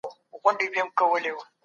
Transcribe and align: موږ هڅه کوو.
موږ 0.41 0.55
هڅه 0.59 0.81
کوو. 0.97 1.35